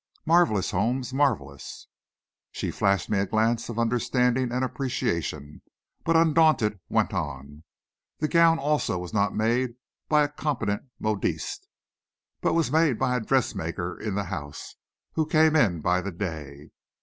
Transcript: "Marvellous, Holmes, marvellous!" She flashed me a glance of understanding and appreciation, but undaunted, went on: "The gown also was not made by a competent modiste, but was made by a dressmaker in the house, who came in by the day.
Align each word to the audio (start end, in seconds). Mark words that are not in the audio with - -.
"Marvellous, 0.25 0.71
Holmes, 0.71 1.13
marvellous!" 1.13 1.85
She 2.51 2.71
flashed 2.71 3.07
me 3.07 3.19
a 3.19 3.27
glance 3.27 3.69
of 3.69 3.77
understanding 3.77 4.51
and 4.51 4.65
appreciation, 4.65 5.61
but 6.03 6.15
undaunted, 6.15 6.79
went 6.89 7.13
on: 7.13 7.63
"The 8.17 8.27
gown 8.27 8.57
also 8.57 8.97
was 8.97 9.13
not 9.13 9.35
made 9.35 9.75
by 10.09 10.23
a 10.23 10.27
competent 10.27 10.85
modiste, 10.99 11.67
but 12.41 12.53
was 12.53 12.71
made 12.71 12.97
by 12.97 13.15
a 13.15 13.19
dressmaker 13.19 13.95
in 13.99 14.15
the 14.15 14.23
house, 14.23 14.73
who 15.13 15.27
came 15.27 15.55
in 15.55 15.81
by 15.81 16.01
the 16.01 16.11
day. 16.11 16.71